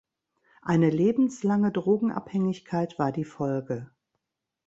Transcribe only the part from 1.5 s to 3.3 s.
Drogenabhängigkeit war die